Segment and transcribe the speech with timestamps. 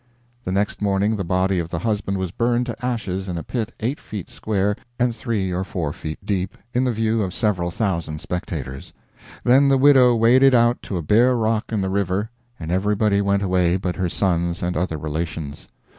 [0.45, 3.71] The next morning the body of the husband was burned to ashes in a pit
[3.79, 8.19] eight feet square and three or four feet deep, in the view of several thousand
[8.19, 8.93] spectators.
[9.43, 13.43] Then the widow waded out to a bare rock in the river, and everybody went
[13.43, 15.67] away but her sons and other relations.